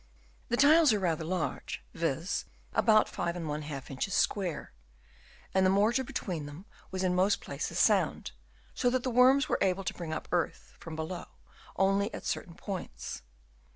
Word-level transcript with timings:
The 0.49 0.57
tiles 0.57 0.91
are 0.93 0.99
rather 0.99 1.23
large, 1.23 1.83
viz., 1.93 2.45
about 2.73 3.05
5i 3.07 3.91
inches 3.91 4.15
square, 4.15 4.73
and 5.53 5.63
the 5.63 5.69
mortar 5.69 6.03
between 6.03 6.47
them 6.47 6.65
was 6.89 7.03
in 7.03 7.13
most 7.13 7.39
places 7.39 7.77
sound, 7.77 8.31
so 8.73 8.89
that 8.89 9.03
the 9.03 9.11
worms 9.11 9.47
were 9.47 9.59
able 9.61 9.83
to 9.83 9.93
bring 9.93 10.11
up 10.11 10.27
earth 10.31 10.73
from 10.79 10.95
below 10.95 11.25
only 11.75 12.11
at 12.15 12.25
certain 12.25 12.55
points. 12.55 13.21